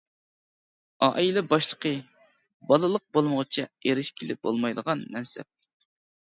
ئائىلە 1.07 1.43
باشلىقى: 1.51 1.91
بالىلىق 2.71 3.03
بولمىغۇچە 3.19 3.67
ئېرىشكىلى 3.91 4.39
بولمايدىغان 4.49 5.07
مەنسەپ. 5.13 5.51